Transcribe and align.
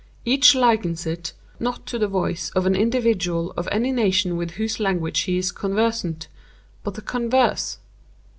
Each 0.25 0.55
likens 0.55 1.05
it—not 1.05 1.85
to 1.85 1.99
the 1.99 2.07
voice 2.07 2.49
of 2.55 2.65
an 2.65 2.73
individual 2.75 3.51
of 3.55 3.69
any 3.71 3.91
nation 3.91 4.35
with 4.35 4.53
whose 4.53 4.79
language 4.79 5.19
he 5.19 5.37
is 5.37 5.51
conversant—but 5.51 6.93
the 6.95 7.03
converse. 7.03 7.77